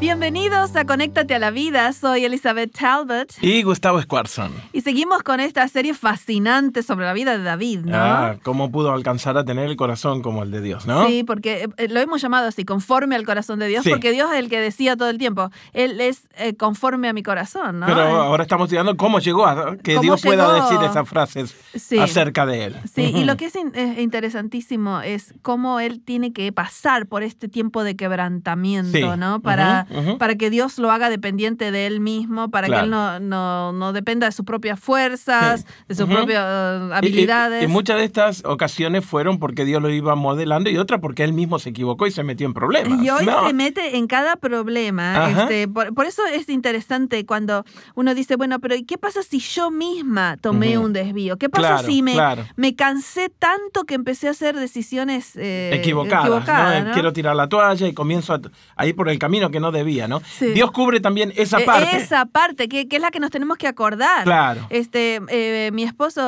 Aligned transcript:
Bienvenidos 0.00 0.74
a 0.76 0.86
Conéctate 0.86 1.34
a 1.34 1.38
la 1.38 1.50
Vida, 1.50 1.92
soy 1.92 2.24
Elizabeth 2.24 2.72
Talbot. 2.72 3.34
Y 3.42 3.62
Gustavo 3.62 4.00
Squarson. 4.00 4.50
Y 4.72 4.80
seguimos 4.80 5.22
con 5.22 5.40
esta 5.40 5.68
serie 5.68 5.92
fascinante 5.92 6.82
sobre 6.82 7.04
la 7.04 7.12
vida 7.12 7.36
de 7.36 7.44
David, 7.44 7.80
¿no? 7.80 7.98
Ah, 7.98 8.36
cómo 8.42 8.70
pudo 8.70 8.92
alcanzar 8.92 9.36
a 9.36 9.44
tener 9.44 9.68
el 9.68 9.76
corazón 9.76 10.22
como 10.22 10.42
el 10.42 10.50
de 10.52 10.62
Dios, 10.62 10.86
¿no? 10.86 11.06
Sí, 11.06 11.22
porque 11.22 11.68
eh, 11.76 11.88
lo 11.88 12.00
hemos 12.00 12.22
llamado 12.22 12.48
así, 12.48 12.64
conforme 12.64 13.14
al 13.14 13.26
corazón 13.26 13.58
de 13.58 13.68
Dios, 13.68 13.84
porque 13.86 14.10
Dios 14.12 14.30
es 14.32 14.38
el 14.38 14.48
que 14.48 14.58
decía 14.58 14.96
todo 14.96 15.10
el 15.10 15.18
tiempo, 15.18 15.50
Él 15.74 16.00
es 16.00 16.30
eh, 16.38 16.56
conforme 16.56 17.10
a 17.10 17.12
mi 17.12 17.22
corazón, 17.22 17.80
¿no? 17.80 17.86
Pero 17.86 18.00
ahora 18.00 18.44
estamos 18.44 18.68
estudiando 18.68 18.96
cómo 18.96 19.18
llegó 19.18 19.44
a 19.44 19.76
que 19.76 19.98
Dios 19.98 20.22
pueda 20.22 20.62
decir 20.62 20.78
esas 20.82 21.06
frases 21.06 21.54
acerca 22.00 22.46
de 22.46 22.64
Él. 22.64 22.76
Sí, 22.90 23.02
y 23.02 23.24
lo 23.24 23.36
que 23.36 23.44
es, 23.44 23.54
interesantísimo 23.98 25.02
es 25.02 25.34
cómo 25.42 25.78
Él 25.78 26.00
tiene 26.02 26.32
que 26.32 26.50
pasar 26.52 27.04
por 27.04 27.22
este 27.22 27.48
tiempo 27.48 27.84
de 27.84 27.96
quebrantamiento, 27.96 29.18
¿no? 29.18 29.40
Para 29.40 29.86
para 30.18 30.34
que 30.36 30.50
Dios 30.50 30.78
lo 30.78 30.90
haga 30.90 31.10
dependiente 31.10 31.70
de 31.70 31.86
él 31.86 32.00
mismo, 32.00 32.50
para 32.50 32.68
que 32.68 32.74
él 32.74 32.90
no, 32.90 33.20
no, 33.20 33.72
no, 33.72 33.92
dependa 33.92 34.26
de 34.26 34.32
sus 34.32 34.44
propias 34.44 34.78
fuerzas, 34.78 35.66
de 35.88 35.94
sus 35.94 36.06
propias 36.06 36.42
uh, 36.42 36.92
habilidades. 36.94 37.64
Y, 37.64 37.66
muchas 37.66 37.98
de 37.98 38.04
estas 38.04 38.44
ocasiones 38.44 39.04
fueron 39.04 39.38
porque 39.38 39.64
Dios 39.64 39.82
lo 39.82 39.90
iba 39.90 40.14
modelando 40.14 40.70
y 40.70 40.76
otras 40.76 41.00
porque 41.00 41.24
él 41.24 41.32
mismo 41.32 41.58
se 41.58 41.70
equivocó 41.70 42.06
y 42.06 42.10
se 42.10 42.22
metió 42.22 42.46
en 42.46 42.54
problemas. 42.54 43.02
Y 43.02 43.10
hoy 43.10 43.26
se 43.46 43.52
mete 43.52 43.96
en 43.96 44.06
cada 44.06 44.36
problema. 44.36 45.30
Este, 45.30 45.68
por, 45.68 46.06
eso 46.06 46.22
es 46.26 46.48
interesante 46.48 47.24
cuando 47.26 47.64
uno 47.94 48.14
dice, 48.14 48.36
bueno, 48.36 48.58
pero 48.60 48.76
¿qué 48.86 48.98
pasa 48.98 49.22
si 49.22 49.38
yo 49.38 49.70
misma 49.70 50.36
tomé 50.40 50.78
un 50.78 50.92
desvío? 50.92 51.36
¿Qué 51.36 51.48
pasa 51.48 51.82
si 51.82 52.02
me, 52.02 52.16
me 52.56 52.74
cansé 52.74 53.28
tanto 53.28 53.84
que 53.84 53.94
empecé 53.94 54.28
a 54.28 54.30
hacer 54.32 54.56
decisiones 54.56 55.36
eh, 55.36 55.70
equivocadas? 55.74 56.92
Quiero 56.92 57.12
tirar 57.12 57.36
la 57.36 57.48
toalla 57.48 57.86
y 57.86 57.92
comienzo 57.92 58.38
a, 58.76 58.86
ir 58.86 58.96
por 58.96 59.08
el 59.08 59.18
camino 59.18 59.50
que 59.50 59.60
no 59.60 59.72
debía. 59.80 60.08
Dios 60.54 60.70
cubre 60.72 61.00
también 61.00 61.32
esa 61.36 61.60
e, 61.60 61.64
parte. 61.64 61.96
Esa 61.96 62.26
parte, 62.26 62.68
que, 62.68 62.86
es 62.90 63.00
la 63.00 63.10
que 63.10 63.20
nos 63.20 63.30
tenemos 63.30 63.56
que 63.58 63.66
acordar. 63.66 64.24
Claro. 64.24 64.66
Este, 64.70 65.20
eh, 65.28 65.70
mi 65.72 65.82
esposo 65.82 66.20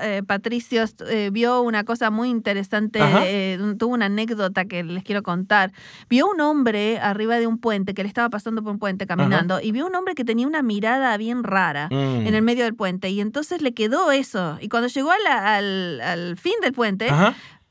eh, 0.00 0.22
Patricio 0.26 0.84
eh, 1.08 1.30
vio 1.32 1.62
una 1.62 1.84
cosa 1.84 2.10
muy 2.10 2.28
interesante, 2.28 3.00
tuvo 3.78 3.94
una 3.94 4.06
anécdota 4.06 4.64
que 4.64 4.82
les 4.82 5.04
quiero 5.04 5.22
contar. 5.22 5.72
Vio 6.08 6.26
un 6.26 6.40
hombre 6.40 6.98
arriba 6.98 7.38
de 7.38 7.46
un 7.46 7.58
puente, 7.58 7.94
que 7.94 8.02
le 8.02 8.08
estaba 8.08 8.28
pasando 8.30 8.62
por 8.62 8.72
un 8.72 8.78
puente 8.78 9.06
caminando, 9.06 9.60
y 9.60 9.72
vio 9.72 9.86
un 9.86 9.94
hombre 9.94 10.14
que 10.14 10.24
tenía 10.24 10.46
una 10.46 10.62
mirada 10.62 11.16
bien 11.16 11.44
rara 11.44 11.88
mm. 11.90 12.26
en 12.26 12.34
el 12.34 12.42
medio 12.42 12.64
del 12.64 12.74
puente, 12.74 13.10
y 13.10 13.20
entonces 13.20 13.62
le 13.62 13.72
quedó 13.72 14.12
eso. 14.12 14.58
Y 14.60 14.68
cuando 14.68 14.88
llegó 14.88 15.10
al, 15.10 16.00
al, 16.00 16.36
fin 16.36 16.54
del 16.62 16.72
puente, 16.72 17.08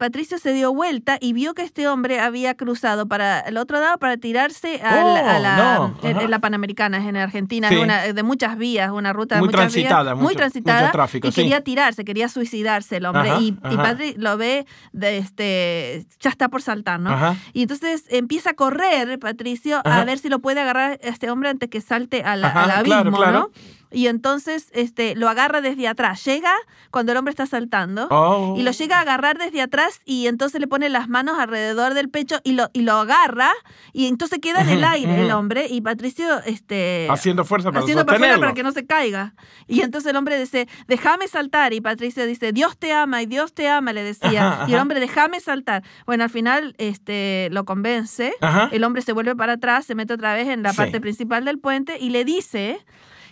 Patricio 0.02 0.40
se 0.40 0.52
dio 0.52 0.74
vuelta 0.74 1.20
y 1.22 1.32
vio 1.34 1.54
que 1.54 1.62
este 1.62 1.88
hombre 1.88 2.20
había 2.20 2.56
cruzado 2.58 3.06
para 3.06 3.42
el 3.42 3.56
otro 3.58 3.80
lado 3.80 4.00
para 4.00 4.18
tirarse 4.18 4.82
a, 4.82 5.40
la, 5.40 5.80
oh, 5.80 5.94
en, 6.02 6.32
la 6.32 6.40
Panamericana, 6.40 7.08
en 7.08 7.16
Argentina, 7.16 7.70
de 7.70 8.24
muchas 8.24 8.58
vías, 8.58 8.90
una 8.90 9.14
ruta 9.14 9.38
muy 9.38 9.50
de 9.50 9.52
muchas 9.52 9.72
transitada, 9.72 10.14
vías, 10.16 10.24
muy 10.24 10.36
transitada, 10.36 10.92
tráfico, 10.92 11.28
y 11.28 11.32
quería 11.32 11.62
tirarse, 11.62 12.04
quería 12.04 12.30
suicidarse 12.30 12.98
el 12.98 13.06
hombre. 13.06 13.30
y, 13.42 13.52
Patricio 13.52 14.16
lo 14.18 14.38
ve, 14.38 14.66
de 14.92 15.20
este, 15.20 16.08
ya 16.20 16.32
está 16.32 16.50
por 16.50 16.64
saltar, 16.64 17.00
¿no? 17.00 17.38
Y 17.54 17.62
entonces 17.62 18.06
empieza 18.10 18.50
a 18.50 18.54
correr 18.56 19.20
Patricio 19.20 19.82
a 19.86 20.04
ver 20.04 20.18
si 20.18 20.30
lo 20.30 20.40
puede 20.40 20.62
agarrar 20.62 20.98
este 21.04 21.30
hombre 21.30 21.50
antes 21.50 21.70
que 21.70 21.80
salte 21.80 22.24
al, 22.24 22.44
abismo, 22.44 23.24
¿no? 23.24 23.52
Y 23.92 24.08
entonces 24.08 24.70
este, 24.74 25.16
lo 25.16 25.30
agarra 25.30 25.62
desde 25.62 25.88
atrás. 25.88 26.24
Llega 26.26 26.54
cuando 26.90 27.12
el 27.12 27.18
hombre 27.18 27.32
está 27.32 27.46
saltando 27.46 28.08
oh. 28.10 28.56
y 28.58 28.64
lo 28.64 28.72
llega 28.72 28.98
a 28.98 29.02
agarrar 29.02 29.38
desde 29.38 29.62
atrás 29.62 30.02
y 30.06 30.28
entonces 30.28 30.60
le 30.62 30.68
pone 30.68 30.90
las 30.90 31.10
manos 31.10 31.40
alrededor 31.40 31.94
del 31.94 32.10
pecho 32.10 32.40
y 32.44 32.54
lo, 32.54 32.70
y 32.74 32.82
lo 32.82 32.94
agarra 32.94 33.52
y 33.94 34.08
entonces 34.08 34.40
queda 34.40 34.62
en 34.62 34.70
el 34.70 34.84
aire 34.84 35.22
el 35.22 35.32
hombre 35.32 35.68
y 35.70 35.82
Patricio 35.82 36.42
este, 36.46 37.08
haciendo 37.10 37.46
fuerza 37.46 37.72
para 37.72 37.84
haciendo 37.84 38.06
para 38.06 38.54
que 38.54 38.64
no 38.64 38.72
se 38.72 38.86
caiga. 38.86 39.34
Y 39.68 39.82
entonces 39.82 40.10
el 40.10 40.16
hombre 40.16 40.40
dice, 40.40 40.68
déjame 40.88 41.28
saltar 41.28 41.74
y 41.74 41.82
Patricio 41.82 42.26
dice, 42.26 42.52
Dios 42.52 42.78
te 42.78 42.94
ama 42.94 43.22
y 43.22 43.26
Dios 43.26 43.54
te 43.54 43.68
ama, 43.68 43.94
le 43.94 44.04
decía. 44.04 44.60
Y 44.68 44.74
el 44.74 44.80
hombre, 44.80 45.00
déjame 45.00 45.40
saltar. 45.40 45.84
Bueno, 46.06 46.24
al 46.24 46.30
final 46.30 46.76
este, 46.78 47.50
lo 47.52 47.66
convence, 47.66 48.34
el 48.72 48.84
hombre 48.84 49.02
se 49.02 49.14
vuelve 49.14 49.36
para 49.36 49.54
atrás, 49.54 49.86
se 49.86 49.96
mete 49.96 50.14
otra 50.14 50.34
vez 50.34 50.48
en 50.48 50.64
la 50.64 50.74
parte 50.74 51.02
principal 51.02 51.46
del 51.46 51.60
puente 51.60 51.98
y 52.00 52.10
le 52.10 52.24
dice 52.24 52.86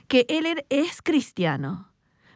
que 0.09 0.25
él 0.27 0.45
er, 0.45 0.65
es 0.69 1.01
cristiano, 1.01 1.87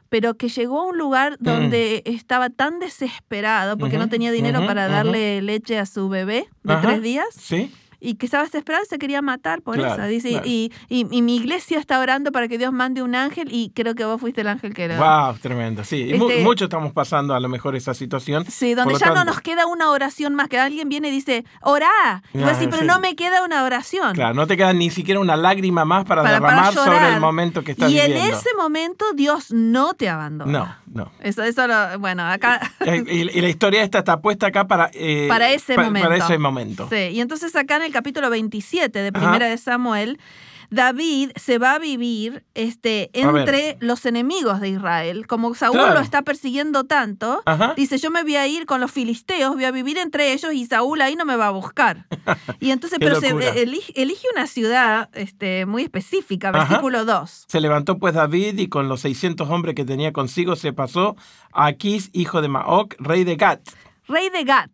pero 0.08 0.38
que 0.38 0.48
llegó 0.48 0.82
a 0.82 0.86
un 0.86 0.98
lugar 0.98 1.34
mm. 1.34 1.44
donde 1.44 2.04
estaba 2.06 2.50
tan 2.50 2.80
desesperado 2.80 3.78
porque 3.78 3.98
no 3.98 4.08
tenía 4.08 4.32
dinero 4.32 4.66
para 4.66 4.88
darle 4.88 5.42
leche 5.42 5.78
a 5.78 5.86
su 5.86 6.08
bebé 6.08 6.48
de 6.64 6.78
tres 6.78 7.02
días. 7.02 7.26
¿Sí? 7.36 7.74
Y 8.04 8.16
que 8.16 8.26
estaba 8.26 8.44
desesperado 8.44 8.84
se 8.86 9.00
quería 9.00 9.22
matar 9.22 9.62
por 9.62 9.80
eso. 9.80 10.02
Dice, 10.04 10.42
y, 10.44 10.72
y, 10.90 11.06
mi 11.06 11.38
iglesia 11.38 11.80
está 11.80 12.00
orando 12.00 12.32
para 12.32 12.48
que 12.48 12.58
Dios 12.58 12.74
mande 12.74 13.02
un 13.02 13.16
ángel 13.16 13.48
y 13.50 13.72
creo 13.74 13.96
que 13.96 14.04
vos 14.04 14.20
fuiste 14.20 14.42
el 14.42 14.48
ángel 14.48 14.74
que 14.74 14.84
era. 14.84 14.98
¡Wow! 14.98 15.38
Tremendo, 15.38 15.84
sí. 15.84 16.04
Y 16.04 16.14
este 16.14 16.44
mucho 16.44 16.66
estamos 16.66 16.92
pasando 16.92 17.34
a 17.34 17.40
lo 17.40 17.48
mejor 17.48 17.76
esa 17.76 17.94
situación. 17.94 18.46
Sí, 18.50 18.74
donde 18.74 18.96
ya 18.96 19.12
no 19.12 19.24
nos 19.24 19.40
queda 19.40 19.66
una 19.66 19.90
oración 19.90 20.36
más, 20.36 20.50
que 20.50 20.60
alguien 20.60 20.90
viene 20.90 21.08
y 21.08 21.12
dice, 21.12 21.46
orá. 21.62 22.22
Y 22.34 22.40
vos 22.40 22.58
pero 22.70 22.84
no 22.84 23.00
me 23.00 23.16
queda 23.16 23.44
una 23.44 23.64
oración. 23.64 24.14
Claro, 24.14 24.34
no 24.34 24.48
te 24.48 24.58
queda 24.58 24.74
ni 24.74 24.90
siquiera 24.90 25.20
una 25.20 25.38
lágrima 25.38 25.86
más 25.86 26.06
para, 26.06 26.24
derramar 26.24 26.74
sobre 26.74 27.14
el 27.14 27.20
momento 27.22 27.64
que 27.64 27.72
estás 27.72 27.90
y 27.90 27.94
viviendo. 27.94 28.18
Y 28.18 28.22
en 28.22 28.34
ese 28.34 28.50
momento 28.58 29.06
Dios 29.14 29.52
no 29.52 29.94
te 29.94 30.10
abandona. 30.10 30.52
No, 30.52 30.76
no. 30.94 31.12
Eso, 31.20 31.44
eso 31.44 31.68
lo, 31.68 32.00
bueno, 32.00 32.24
acá... 32.24 32.60
Eh, 32.86 33.04
y, 33.08 33.42
la 33.42 33.48
historia 33.48 33.82
esta 33.82 34.00
está 34.00 34.20
puesta 34.20 34.48
acá 34.48 34.68
para... 34.68 34.92
Eh, 34.94 35.28
para 35.30 35.52
ese 35.52 35.78
momento. 35.78 36.10
Para 36.10 36.18
ese 36.18 36.38
momento. 36.38 36.88
Sí, 36.90 37.10
y 37.14 37.22
entonces 37.22 37.56
acá 37.56 37.78
en 37.78 37.84
el 37.84 37.92
capítulo 37.92 38.30
27 38.30 39.00
de 39.00 39.12
Primera 39.12 39.48
de 39.48 39.58
Samuel, 39.58 40.20
David 40.74 41.32
se 41.36 41.60
va 41.60 41.76
a 41.76 41.80
vivir 41.80 42.44
este, 42.56 43.12
entre 43.14 43.78
los 43.80 44.06
enemigos 44.08 44.60
de 44.60 44.70
Israel. 44.70 45.28
Como 45.28 45.54
Saúl 45.54 45.78
lo 45.78 46.00
está 46.00 46.24
persiguiendo 46.24 46.84
tanto, 46.86 47.44
dice, 47.76 48.00
yo 48.00 48.10
me 48.10 48.24
voy 48.24 48.38
a 48.38 48.48
ir 48.48 48.66
con 48.66 48.82
los 48.82 48.92
filisteos, 48.92 49.54
voy 49.54 49.66
a 49.66 49.72
vivir 49.72 50.00
entre 50.00 50.34
ellos 50.34 50.52
y 50.52 50.66
Saúl 50.66 51.02
ahí 51.02 51.16
no 51.16 51.26
me 51.26 51.36
va 51.36 51.48
a 51.48 51.52
buscar. 51.52 52.08
Y 52.60 52.72
entonces, 52.72 52.98
pero 53.00 53.20
se, 53.20 53.30
elige, 53.62 54.28
una 54.34 54.48
ciudad 54.48 55.10
este, 55.14 55.66
muy 55.66 55.84
específica, 55.84 56.52
versículo 56.52 57.04
2. 57.04 57.46
Se 57.48 57.60
levantó 57.60 58.00
pues 58.00 58.14
David 58.14 58.58
y 58.58 58.70
con 58.70 58.88
los 58.88 59.02
600 59.02 59.50
hombres 59.50 59.76
que 59.76 59.84
tenía 59.84 60.14
consigo 60.14 60.56
se 60.56 60.72
pasó 60.72 61.16
a 61.52 61.66
Aquís, 61.68 62.10
hijo 62.14 62.42
de 62.42 62.48
Maoc, 62.48 62.96
rey 63.00 63.26
de 63.26 63.36
Gat. 63.36 63.62
Rey 64.08 64.30
de 64.30 64.44
Gat. 64.44 64.72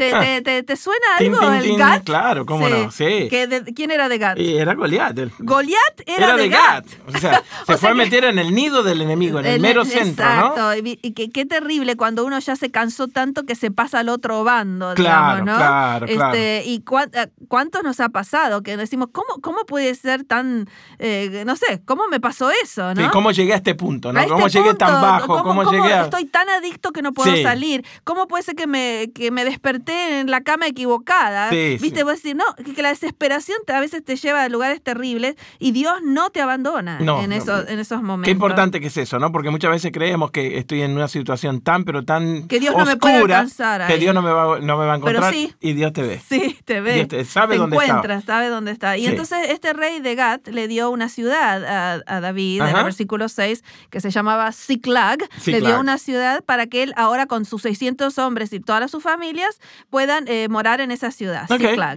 ¿Te, 0.00 0.62
te, 0.62 0.76
suena 0.76 1.06
algo 1.18 1.52
el 1.52 1.76
Gat? 1.76 2.04
Claro, 2.04 2.46
cómo 2.46 2.68
no, 2.68 2.90
sí. 2.90 3.28
¿Quién 3.28 3.90
era 3.90 4.08
de 4.08 4.18
Gat? 4.18 4.38
era 4.38 4.74
Goliat. 4.74 5.18
Goliat 5.38 6.00
era, 6.06 6.36
de, 6.36 6.48
Gat. 6.48 6.86
O 7.06 7.18
sea, 7.18 7.42
se 7.66 7.76
fue 7.76 7.90
a 7.90 7.94
meter 7.94 8.24
en 8.24 8.38
el 8.38 8.54
nido 8.54 8.82
del 8.82 9.02
enemigo, 9.02 9.40
en 9.40 9.46
el, 9.46 9.60
mero 9.60 9.84
centro, 9.84 10.24
exacto. 10.24 10.74
Y, 10.76 11.12
qué, 11.12 11.44
terrible 11.44 11.96
cuando 11.96 12.24
uno 12.24 12.38
ya 12.38 12.56
se 12.56 12.70
cansó 12.70 13.08
tanto 13.08 13.44
que 13.44 13.54
se 13.54 13.70
pasa 13.70 14.00
al 14.00 14.08
otro 14.08 14.44
bando, 14.44 14.94
claro, 14.94 15.36
digamos, 15.36 15.46
¿no? 15.46 15.56
Claro, 15.56 16.06
claro. 16.06 16.32
Este, 16.32 16.62
y 16.66 16.76
eh, 16.76 17.26
cuántos 17.48 17.82
nos 17.82 18.00
ha 18.00 18.08
pasado 18.08 18.62
que 18.62 18.76
decimos, 18.76 19.08
¿cómo, 19.12 19.40
cómo 19.42 19.64
puede 19.66 19.94
ser 19.94 20.24
tan, 20.24 20.68
eh, 20.98 21.42
no 21.44 21.56
sé, 21.56 21.82
cómo 21.84 22.04
me 22.08 22.20
pasó 22.20 22.50
eso, 22.62 22.94
¿no? 22.94 23.10
¿Cómo 23.10 23.32
llegué 23.32 23.52
a 23.52 23.56
este 23.56 23.74
punto, 23.74 24.12
no? 24.12 24.26
¿Cómo 24.28 24.48
llegué 24.48 24.74
tan 24.74 25.00
bajo? 25.00 25.42
¿Cómo, 25.42 25.70
llegué 25.70 25.92
a... 25.92 26.04
Estoy 26.04 26.24
tan 26.24 26.48
adicto 26.48 26.92
que 26.92 27.02
no 27.02 27.12
puedo 27.12 27.36
salir. 27.42 27.84
¿Cómo 28.04 28.26
puede 28.28 28.42
ser 28.42 28.54
que 28.54 28.66
me, 28.66 29.10
que 29.14 29.30
me 29.30 29.44
desperté 29.44 29.89
en 29.90 30.30
la 30.30 30.42
cama 30.42 30.66
equivocada. 30.66 31.50
Viste, 31.50 32.02
vos 32.04 32.22
decís, 32.22 32.34
no, 32.34 32.44
que, 32.74 32.80
la 32.82 32.90
desesperación 32.90 33.58
a 33.68 33.80
veces 33.80 34.04
te 34.04 34.16
lleva 34.16 34.42
a 34.42 34.48
lugares 34.48 34.82
terribles 34.82 35.36
y 35.58 35.72
Dios 35.72 35.94
no 36.02 36.30
te 36.30 36.40
abandona 36.40 36.98
en, 36.98 37.32
esos, 37.32 37.68
en 37.68 37.78
esos 37.78 38.02
momentos. 38.02 38.26
Qué 38.26 38.30
importante 38.30 38.80
que 38.80 38.88
es 38.88 38.96
eso, 38.96 39.18
¿no? 39.18 39.32
Porque 39.32 39.50
muchas 39.50 39.70
veces 39.70 39.92
creemos 39.92 40.30
que 40.30 40.58
estoy 40.58 40.82
en 40.82 40.92
una 40.92 41.08
situación 41.08 41.60
tan, 41.60 41.84
pero 41.84 42.04
tan 42.04 42.46
Que 42.48 42.60
Dios 42.60 42.76
no 42.76 42.84
me 42.84 42.96
puede 42.96 43.16
alcanzar 43.16 43.86
Que 43.86 43.98
Dios 43.98 44.14
no 44.14 44.22
me 44.22 44.32
va, 44.32 44.60
no 44.60 44.78
me 44.78 44.86
va 44.86 44.94
a 44.94 44.96
encontrar 44.96 45.34
y 45.34 45.72
Dios 45.72 45.92
te 45.92 46.02
ve. 46.02 46.20
Sí, 46.26 46.58
te 46.64 46.80
ve. 46.80 47.06
te, 47.06 47.24
sabe 47.24 47.56
dónde 47.56 47.76
encuentra, 47.76 48.20
sabe 48.20 48.48
dónde 48.48 48.70
está. 48.70 48.96
Y 48.96 49.06
entonces 49.06 49.50
este 49.50 49.72
rey 49.72 50.00
de 50.00 50.14
Gat 50.14 50.48
le 50.48 50.68
dio 50.68 50.90
una 50.90 51.08
ciudad 51.08 52.02
a, 52.06 52.20
David, 52.20 52.62
en 52.62 52.76
el 52.76 52.84
versículo 52.84 53.28
6, 53.28 53.62
que 53.90 54.00
se 54.00 54.10
llamaba 54.10 54.52
Ziklag. 54.52 55.18
Le 55.46 55.60
dio 55.60 55.80
una 55.80 55.98
ciudad 55.98 56.44
para 56.44 56.66
que 56.66 56.82
él 56.82 56.92
ahora 56.96 57.26
con 57.26 57.44
sus 57.44 57.62
600 57.62 58.18
hombres 58.18 58.52
y 58.52 58.60
todas 58.60 58.90
sus 58.90 59.02
familias 59.02 59.60
puedan 59.88 60.26
eh, 60.28 60.48
morar 60.48 60.80
en 60.80 60.90
esa 60.90 61.10
ciudad. 61.10 61.48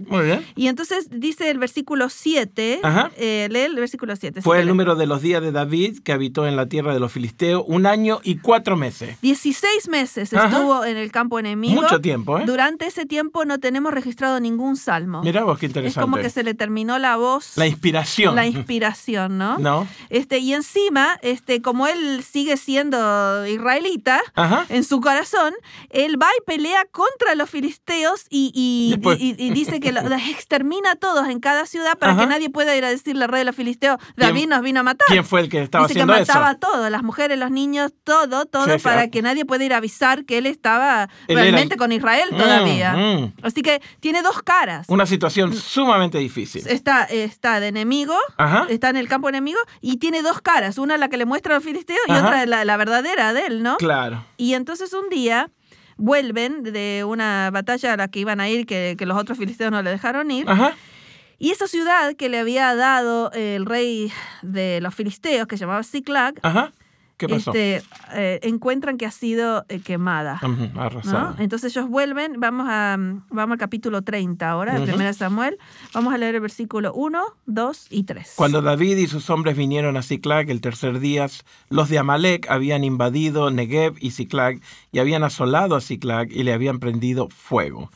muy 0.08 0.24
bien. 0.24 0.44
Y 0.56 0.68
entonces 0.68 1.08
dice 1.10 1.50
el 1.50 1.58
versículo 1.58 2.08
7, 2.08 2.80
eh, 3.16 3.48
lee 3.50 3.60
el 3.60 3.76
versículo 3.76 4.16
7. 4.16 4.42
Fue 4.42 4.60
el 4.60 4.68
número 4.68 4.94
de 4.96 5.06
los 5.06 5.22
días 5.22 5.42
de 5.42 5.52
David 5.52 6.00
que 6.02 6.12
habitó 6.12 6.46
en 6.46 6.56
la 6.56 6.66
tierra 6.66 6.94
de 6.94 7.00
los 7.00 7.12
filisteos 7.12 7.64
un 7.66 7.86
año 7.86 8.20
y 8.22 8.36
cuatro 8.36 8.76
meses. 8.76 9.18
16 9.20 9.88
meses 9.88 10.32
estuvo 10.32 10.84
en 10.84 10.96
el 10.96 11.10
campo 11.12 11.38
enemigo. 11.38 11.82
Mucho 11.82 12.00
tiempo, 12.00 12.38
¿eh? 12.38 12.44
Durante 12.46 12.86
ese 12.86 13.06
tiempo 13.06 13.44
no 13.44 13.58
tenemos 13.58 13.92
registrado 13.92 14.40
ningún 14.40 14.76
salmo. 14.76 15.22
Mira 15.22 15.44
vos, 15.44 15.58
qué 15.58 15.66
interesante. 15.66 16.00
Es 16.00 16.02
como 16.02 16.16
que 16.16 16.30
se 16.30 16.42
le 16.42 16.54
terminó 16.54 16.98
la 16.98 17.16
voz. 17.16 17.56
La 17.56 17.66
inspiración. 17.66 18.34
La 18.34 18.46
inspiración, 18.46 19.38
¿no? 19.38 19.58
No. 19.58 19.86
Este, 20.10 20.38
y 20.38 20.54
encima, 20.54 21.18
este, 21.22 21.62
como 21.62 21.86
él 21.86 22.22
sigue 22.22 22.56
siendo 22.56 23.46
israelita, 23.46 24.20
en 24.68 24.84
su 24.84 25.00
corazón, 25.00 25.54
él 25.90 26.20
va 26.20 26.28
y 26.38 26.44
pelea 26.44 26.84
contra 26.90 27.34
los 27.34 27.50
filisteos 27.50 27.73
y, 28.30 28.96
y, 29.00 29.50
dice 29.50 29.80
que 29.80 29.92
los 29.92 30.04
extermina 30.28 30.92
a 30.92 30.96
todos 30.96 31.28
en 31.28 31.40
cada 31.40 31.66
ciudad 31.66 31.98
para 31.98 32.16
que 32.16 32.26
nadie 32.26 32.50
pueda 32.50 32.76
ir 32.76 32.84
a 32.84 32.88
decirle 32.88 33.24
al 33.24 33.30
rey 33.30 33.40
de 33.40 33.44
los 33.46 33.56
filisteos, 33.56 33.98
David 34.16 34.48
nos 34.48 34.62
vino 34.62 34.80
a 34.80 34.82
matar. 34.82 35.06
¿Quién 35.08 35.24
fue 35.24 35.40
el 35.40 35.48
que 35.48 35.62
estaba 35.62 35.86
dice 35.86 36.00
haciendo 36.00 36.14
que 36.14 36.20
mataba 36.20 36.50
a 36.50 36.58
todos, 36.58 36.90
las 36.90 37.02
mujeres, 37.02 37.38
los 37.38 37.50
niños, 37.50 37.92
todo, 38.04 38.46
todo, 38.46 38.78
para 38.78 39.08
que 39.08 39.22
nadie 39.22 39.44
pueda 39.44 39.64
ir 39.64 39.74
a 39.74 39.78
avisar 39.78 40.24
que 40.24 40.38
él 40.38 40.46
estaba 40.46 41.08
realmente 41.28 41.76
con 41.76 41.92
Israel 41.92 42.30
mm, 42.32 42.36
todavía. 42.36 42.92
Mm. 42.94 43.32
Así 43.42 43.62
que 43.62 43.80
tiene 44.00 44.22
dos 44.22 44.42
caras. 44.42 44.88
Una 44.88 45.06
situación 45.06 45.54
sumamente 45.54 46.18
difícil. 46.18 46.66
Está, 46.66 47.04
está 47.04 47.60
de 47.60 47.68
enemigo, 47.68 48.16
está 48.68 48.90
en 48.90 48.96
el 48.96 49.08
campo 49.08 49.28
enemigo 49.28 49.58
y 49.80 49.98
tiene 49.98 50.22
dos 50.22 50.40
caras. 50.40 50.78
Una 50.78 50.96
la 50.96 51.08
que 51.08 51.16
le 51.16 51.26
muestra 51.26 51.54
a 51.54 51.56
los 51.56 51.64
filisteos 51.64 52.00
y 52.08 52.12
otra 52.12 52.46
la, 52.46 52.64
la 52.64 52.76
verdadera 52.76 53.32
de 53.32 53.46
él, 53.46 53.62
¿no? 53.62 53.76
Claro. 53.76 54.24
Y 54.36 54.54
entonces 54.54 54.92
un 54.92 55.08
día 55.08 55.50
vuelven 55.96 56.62
de 56.62 57.04
una 57.06 57.50
batalla 57.52 57.94
a 57.94 57.96
la 57.96 58.08
que 58.08 58.20
iban 58.20 58.40
a 58.40 58.48
ir, 58.48 58.66
que, 58.66 58.96
los 59.00 59.18
otros 59.18 59.38
filisteos 59.38 59.70
no 59.70 59.82
le 59.82 59.90
dejaron 59.90 60.30
ir. 60.30 60.46
Y 61.38 61.50
esa 61.50 61.66
ciudad 61.66 62.14
que 62.14 62.28
le 62.28 62.38
había 62.38 62.74
dado 62.74 63.30
el 63.32 63.66
rey 63.66 64.12
de 64.42 64.80
los 64.80 64.94
filisteos, 64.94 65.46
que 65.46 65.56
se 65.56 65.62
llamaba 65.62 65.82
Ziklag, 65.82 66.34
¿Qué 67.16 67.28
pasó? 67.28 67.52
Este, 67.52 67.82
eh, 68.14 68.40
encuentran 68.42 68.98
que 68.98 69.06
ha 69.06 69.10
sido 69.10 69.64
eh, 69.68 69.80
quemada. 69.80 70.40
Entonces 71.38 71.74
ellos 71.76 71.88
vuelven, 71.88 72.40
vamos, 72.40 72.66
a, 72.68 72.96
vamos 72.98 73.52
al 73.52 73.58
capítulo 73.58 74.02
30 74.02 74.48
ahora, 74.48 74.80
de 74.80 74.92
1 74.92 75.12
Samuel, 75.12 75.58
vamos 75.92 76.12
a 76.12 76.18
leer 76.18 76.34
el 76.34 76.40
versículo 76.40 76.92
1, 76.92 77.22
2 77.46 77.86
y 77.90 78.04
3. 78.04 78.32
Cuando 78.36 78.62
David 78.62 78.96
y 78.96 79.06
sus 79.06 79.30
hombres 79.30 79.56
vinieron 79.56 79.96
a 79.96 80.02
Ziklag 80.02 80.50
el 80.50 80.60
tercer 80.60 80.98
día, 80.98 81.28
los 81.68 81.88
de 81.88 81.98
Amalek 81.98 82.50
habían 82.50 82.82
invadido 82.84 83.50
Negev 83.50 83.94
y 84.00 84.10
Ziklag 84.10 84.60
y 84.90 84.98
habían 84.98 85.22
asolado 85.22 85.76
a 85.76 85.80
Ziklag 85.80 86.30
y 86.32 86.42
le 86.42 86.52
habían 86.52 86.80
prendido 86.80 87.28
fuego. 87.28 87.90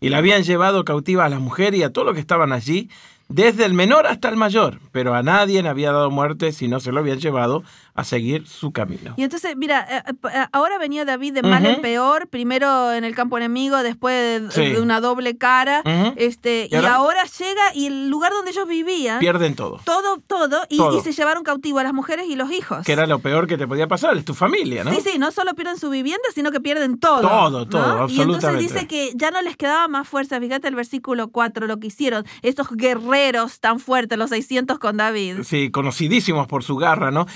Y 0.00 0.08
le 0.08 0.16
habían 0.16 0.42
llevado 0.42 0.84
cautiva 0.84 1.26
a 1.26 1.28
las 1.28 1.40
mujeres 1.40 1.78
y 1.78 1.82
a 1.82 1.92
todos 1.92 2.06
los 2.06 2.14
que 2.14 2.20
estaban 2.20 2.52
allí 2.52 2.88
desde 3.28 3.64
el 3.64 3.72
menor 3.72 4.06
hasta 4.06 4.28
el 4.28 4.36
mayor, 4.36 4.78
pero 4.90 5.14
a 5.14 5.22
nadie 5.22 5.62
le 5.62 5.68
había 5.68 5.90
dado 5.90 6.10
muerte 6.10 6.52
si 6.52 6.68
no 6.68 6.80
se 6.80 6.92
lo 6.92 7.00
habían 7.00 7.18
llevado 7.18 7.62
a 7.94 8.04
seguir 8.04 8.46
su 8.46 8.72
camino. 8.72 9.14
Y 9.16 9.22
entonces, 9.22 9.54
mira, 9.56 9.86
eh, 9.90 10.02
eh, 10.08 10.28
eh, 10.32 10.46
ahora 10.52 10.78
venía 10.78 11.04
David 11.04 11.34
de 11.34 11.42
mal 11.42 11.64
en 11.66 11.80
peor, 11.82 12.26
primero 12.28 12.92
en 12.92 13.04
el 13.04 13.14
campo 13.14 13.36
enemigo, 13.36 13.82
después 13.82 14.54
de, 14.54 14.80
una 14.80 15.00
doble 15.00 15.36
cara, 15.36 15.82
este, 16.16 16.68
y, 16.70 16.74
ahora? 16.74 17.22
llega 17.38 17.62
y 17.74 17.86
el 17.86 18.08
lugar 18.08 18.32
donde 18.32 18.50
ellos 18.50 18.66
vivían... 18.66 19.18
Pierden 19.18 19.54
todo. 19.54 19.80
Todo, 19.84 20.18
todo, 20.26 20.62
y, 20.68 20.78
se 21.02 21.12
llevaron 21.12 21.42
cautivo 21.42 21.78
a 21.80 21.82
las 21.82 21.92
mujeres 21.92 22.26
y 22.28 22.36
los 22.36 22.50
hijos. 22.50 22.84
Que 22.84 22.92
era 22.92 23.06
lo 23.06 23.18
peor 23.18 23.46
que 23.46 23.58
te 23.58 23.66
podía 23.66 23.88
pasar, 23.88 24.16
es 24.16 24.24
tu 24.24 24.34
familia, 24.34 24.84
¿no? 24.84 24.92
Sí, 24.92 25.00
sí, 25.02 25.18
no 25.18 25.30
solo 25.30 25.54
pierden 25.54 25.78
su 25.78 25.90
vivienda, 25.90 26.22
sino 26.34 26.50
que 26.50 26.60
pierden 26.60 26.98
todo. 26.98 27.20
Todo, 27.20 27.66
todo, 27.66 28.02
absolutamente. 28.02 28.14
Y 28.14 28.22
entonces 28.22 28.58
dice 28.58 28.86
que 28.86 29.12
ya 29.14 29.30
no 29.30 29.42
les 29.42 29.56
quedaba 29.56 29.88
más 29.88 30.08
fuerza, 30.08 30.40
fíjate 30.40 30.68
el 30.68 30.74
versículo 30.74 31.28
4, 31.28 31.66
lo 31.66 31.78
que 31.78 31.88
hicieron, 31.88 32.24
estos 32.42 32.68
guerreros 32.70 33.60
tan 33.60 33.78
fuertes, 33.80 34.18
los 34.18 34.30
600 34.30 34.78
con 34.78 34.96
David. 34.96 35.42
Sí, 35.42 35.70
conocidísimos 35.70 36.46
por 36.46 36.62
su 36.64 36.76
garra, 36.76 37.10
¿no? 37.10 37.26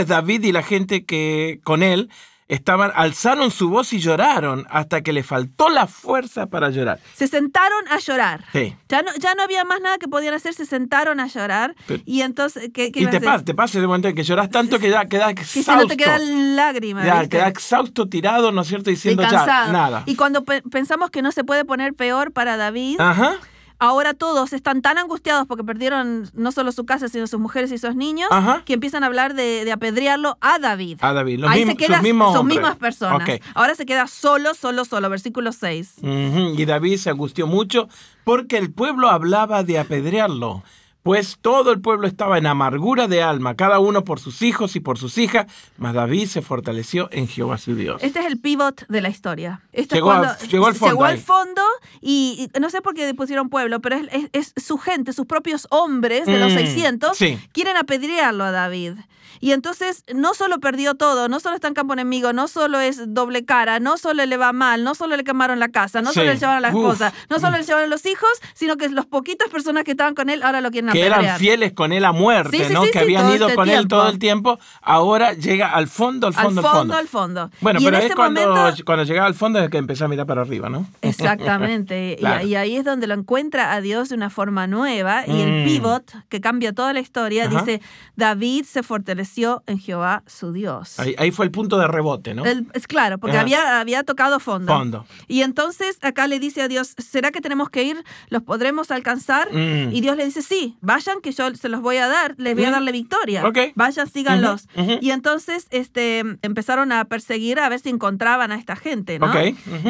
Entonces 0.00 0.16
David 0.16 0.44
y 0.44 0.52
la 0.52 0.62
gente 0.62 1.04
que 1.04 1.60
con 1.62 1.82
él 1.82 2.08
estaban, 2.48 2.90
alzaron 2.94 3.50
su 3.50 3.68
voz 3.68 3.92
y 3.92 3.98
lloraron 3.98 4.66
hasta 4.70 5.02
que 5.02 5.12
le 5.12 5.22
faltó 5.22 5.68
la 5.68 5.86
fuerza 5.86 6.46
para 6.46 6.70
llorar. 6.70 7.00
Se 7.14 7.26
sentaron 7.28 7.86
a 7.88 7.98
llorar. 7.98 8.44
Sí. 8.52 8.74
Ya 8.88 9.02
no, 9.02 9.10
ya 9.18 9.34
no 9.34 9.42
había 9.42 9.64
más 9.64 9.82
nada 9.82 9.98
que 9.98 10.08
podían 10.08 10.32
hacer, 10.32 10.54
se 10.54 10.64
sentaron 10.64 11.20
a 11.20 11.26
llorar. 11.26 11.74
y 12.06 12.22
entonces, 12.22 12.70
¿qué, 12.72 12.90
y 12.94 13.06
te 13.06 13.20
pasa, 13.20 13.44
te 13.44 13.54
pasa 13.54 13.78
de 13.78 13.86
momento 13.86 14.08
en 14.08 14.14
que 14.14 14.22
lloras 14.22 14.48
tanto 14.48 14.78
que 14.78 14.88
ya 14.88 15.04
quedas 15.04 15.32
exhausto. 15.32 15.72
Que 15.72 15.78
no 15.78 15.86
te 15.86 15.96
quedan 15.98 16.56
lágrimas. 16.56 17.04
Ya, 17.04 17.28
quedas 17.28 17.50
exhausto, 17.50 18.08
tirado, 18.08 18.52
¿no 18.52 18.62
es 18.62 18.68
cierto? 18.68 18.88
Diciendo 18.88 19.22
ya, 19.22 19.68
nada. 19.70 20.02
Y 20.06 20.16
cuando 20.16 20.44
pensamos 20.44 21.10
que 21.10 21.20
no 21.20 21.30
se 21.30 21.44
puede 21.44 21.66
poner 21.66 21.92
peor 21.92 22.32
para 22.32 22.56
David. 22.56 23.00
Ajá 23.00 23.38
ahora 23.80 24.14
todos 24.14 24.52
están 24.52 24.82
tan 24.82 24.98
angustiados 24.98 25.46
porque 25.46 25.64
perdieron 25.64 26.30
no 26.34 26.52
solo 26.52 26.70
su 26.70 26.86
casa, 26.86 27.08
sino 27.08 27.26
sus 27.26 27.40
mujeres 27.40 27.72
y 27.72 27.78
sus 27.78 27.96
niños, 27.96 28.28
que 28.64 28.74
empiezan 28.74 29.02
a 29.02 29.06
hablar 29.06 29.34
de, 29.34 29.70
apedrearlo 29.72 30.38
a 30.40 30.58
David. 30.58 30.98
A 31.00 31.12
David, 31.12 31.44
Ahí 31.48 31.64
se 31.64 31.76
queda, 31.76 32.00
son 32.32 32.46
mismas 32.46 32.76
personas. 32.76 33.28
Ahora 33.54 33.74
se 33.74 33.86
queda 33.86 34.06
solo, 34.06 34.54
solo, 34.54 34.84
solo, 34.84 35.10
versículo 35.10 35.52
6. 35.52 35.96
Y 36.02 36.64
David 36.64 36.98
se 36.98 37.10
angustió 37.10 37.46
mucho 37.46 37.88
porque 38.24 38.58
el 38.58 38.70
pueblo 38.72 39.08
hablaba 39.08 39.64
de 39.64 39.78
apedrearlo 39.78 40.62
pues 41.02 41.38
todo 41.40 41.72
el 41.72 41.80
pueblo 41.80 42.06
estaba 42.06 42.38
en 42.38 42.46
amargura 42.46 43.08
de 43.08 43.22
alma, 43.22 43.54
cada 43.54 43.78
uno 43.78 44.04
por 44.04 44.20
sus 44.20 44.42
hijos 44.42 44.76
y 44.76 44.80
por 44.80 44.98
sus 44.98 45.18
hijas, 45.18 45.46
mas 45.78 45.94
David 45.94 46.26
se 46.26 46.42
fortaleció 46.42 47.08
en 47.12 47.26
Jehová 47.26 47.58
su 47.58 47.74
Dios. 47.74 48.02
Este 48.02 48.20
es 48.20 48.26
el 48.26 48.38
pivot 48.38 48.86
de 48.88 49.00
la 49.00 49.08
historia. 49.08 49.62
llegó, 49.72 50.12
al 50.12 50.36
fondo. 50.74 50.86
Llegó 50.86 51.04
al 51.04 51.18
fondo 51.18 51.62
y, 52.00 52.50
no 52.60 52.70
sé 52.70 52.82
por 52.82 52.94
qué 52.94 53.12
pusieron 53.14 53.48
pueblo, 53.48 53.80
pero 53.80 53.96
es, 54.32 54.52
su 54.56 54.78
gente, 54.78 55.12
sus 55.12 55.26
propios 55.26 55.66
hombres 55.70 56.26
de 56.26 56.38
los 56.38 56.52
600, 56.52 57.20
mm, 57.20 57.24
quieren 57.52 57.76
apedrearlo 57.76 58.44
a 58.44 58.50
David. 58.50 58.94
Y 59.38 59.52
entonces 59.52 60.04
no 60.12 60.34
solo 60.34 60.60
perdió 60.60 60.94
todo, 60.94 61.28
no 61.28 61.40
solo 61.40 61.54
está 61.54 61.68
en 61.68 61.74
campo 61.74 61.92
enemigo, 61.92 62.32
no 62.32 62.48
solo 62.48 62.80
es 62.80 63.14
doble 63.14 63.44
cara, 63.44 63.78
no 63.78 63.96
solo 63.96 64.24
le 64.26 64.36
va 64.36 64.52
mal, 64.52 64.82
no 64.82 64.94
solo 64.94 65.16
le 65.16 65.24
quemaron 65.24 65.60
la 65.60 65.68
casa, 65.68 66.02
no 66.02 66.12
solo 66.12 66.26
le 66.26 66.38
llevaron 66.38 66.62
la 66.62 66.68
esposa, 66.68 67.12
no 67.28 67.38
solo 67.38 67.58
le 67.58 67.64
llevaron 67.64 67.90
los 67.90 68.04
hijos, 68.06 68.30
sino 68.54 68.76
que 68.76 68.88
las 68.88 69.06
poquitas 69.06 69.48
personas 69.48 69.84
que 69.84 69.92
estaban 69.92 70.14
con 70.14 70.28
él 70.30 70.42
ahora 70.42 70.60
lo 70.60 70.70
quieren 70.70 70.90
Que 70.90 71.06
eran 71.06 71.38
fieles 71.38 71.72
con 71.72 71.92
él 71.92 72.04
a 72.04 72.12
muerte, 72.12 72.68
¿no? 72.70 72.82
que 72.90 72.98
habían 72.98 73.30
ido 73.30 73.46
este 73.46 73.54
con 73.54 73.68
él 73.68 73.86
todo 73.88 74.08
el 74.08 74.18
tiempo, 74.18 74.58
ahora 74.82 75.34
llega 75.34 75.68
al 75.68 75.86
fondo, 75.86 76.26
al 76.26 76.34
fondo, 76.34 76.60
al 76.60 76.74
fondo. 76.74 76.94
Al 76.94 77.08
fondo, 77.08 77.50
Bueno, 77.60 77.80
pero 77.82 77.96
es 77.98 78.14
cuando, 78.14 78.74
cuando 78.84 79.04
llegaba 79.04 79.26
al 79.26 79.34
fondo 79.34 79.58
es 79.60 79.70
que 79.70 79.78
empezó 79.78 80.06
a 80.06 80.08
mirar 80.08 80.26
para 80.26 80.42
arriba, 80.42 80.68
¿no? 80.68 80.86
Exactamente. 81.02 82.18
y, 82.20 82.54
ahí 82.54 82.76
es 82.76 82.84
donde 82.84 83.06
lo 83.06 83.14
encuentra 83.14 83.72
a 83.72 83.80
Dios 83.80 84.08
de 84.08 84.16
una 84.16 84.30
forma 84.30 84.66
nueva 84.66 85.24
y 85.26 85.40
el 85.40 85.62
mm. 85.62 85.64
pivot 85.64 86.12
que 86.28 86.40
cambia 86.40 86.72
toda 86.72 86.92
la 86.92 87.00
historia 87.00 87.48
dice, 87.48 87.80
David 88.16 88.64
se 88.64 88.82
fortaleció 88.82 89.19
en 89.66 89.78
Jehová 89.78 90.22
su 90.26 90.52
Dios. 90.52 90.98
Ahí, 90.98 91.30
fue 91.30 91.44
el 91.44 91.50
punto 91.50 91.78
de 91.78 91.86
rebote, 91.86 92.34
¿no? 92.34 92.44
es 92.44 92.86
claro, 92.86 93.18
porque 93.18 93.38
había, 93.38 93.80
había 93.80 94.02
tocado 94.02 94.40
fondo. 94.40 94.72
Fondo. 94.72 95.06
Y 95.28 95.42
entonces 95.42 95.98
acá 96.02 96.26
le 96.26 96.38
dice 96.38 96.62
a 96.62 96.68
Dios, 96.68 96.94
¿será 96.98 97.30
que 97.30 97.40
tenemos 97.40 97.70
que 97.70 97.84
ir? 97.84 98.04
¿Los 98.28 98.42
podremos 98.42 98.90
alcanzar? 98.90 99.52
Mm. 99.52 99.92
Y 99.92 100.00
Dios 100.00 100.16
le 100.16 100.24
dice, 100.24 100.42
sí, 100.42 100.76
vayan 100.80 101.20
que 101.20 101.32
yo 101.32 101.54
se 101.54 101.68
los 101.68 101.80
voy 101.80 101.96
a 101.96 102.08
dar, 102.08 102.34
les 102.38 102.54
voy 102.54 102.64
a 102.64 102.70
mm. 102.70 102.72
darle 102.72 102.92
victoria. 102.92 103.42
Vayan, 103.74 104.08
síganlos. 104.08 104.68
Y 105.00 105.10
entonces 105.10 105.66
este, 105.70 106.20
empezaron 106.42 106.92
a 106.92 107.04
perseguir 107.06 107.60
a 107.60 107.68
ver 107.68 107.80
si 107.80 107.88
encontraban 107.88 108.52
a 108.52 108.56
esta 108.56 108.76
gente, 108.76 109.18
¿no? 109.18 109.32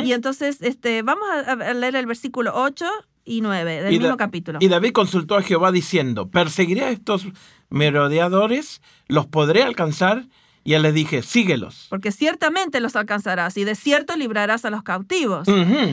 Y 0.04 0.12
entonces 0.12 0.60
este, 0.60 1.02
vamos 1.02 1.28
a, 1.30 1.74
leer 1.74 1.96
el 1.96 2.06
versículo 2.06 2.52
8 2.54 2.86
y 3.24 3.40
9 3.42 3.82
del 3.82 3.98
mismo 3.98 4.16
capítulo. 4.16 4.58
Y 4.60 4.68
David 4.68 4.92
consultó 4.92 5.36
a 5.36 5.42
Jehová 5.42 5.72
diciendo, 5.72 6.28
¿perseguiré 6.30 6.84
a 6.84 6.90
estos 6.90 7.26
merodeadores? 7.70 8.80
¿Los 9.06 9.26
podré 9.26 9.62
alcanzar? 9.62 10.26
Y 10.62 10.74
él 10.74 10.82
le 10.82 10.92
dije, 10.92 11.22
síguelos. 11.22 11.86
Porque 11.88 12.12
ciertamente 12.12 12.80
los 12.80 12.94
alcanzarás 12.94 13.56
y 13.56 13.64
de 13.64 13.74
cierto 13.74 14.14
librarás 14.16 14.64
a 14.64 14.70
los 14.70 14.82
cautivos. 14.82 15.48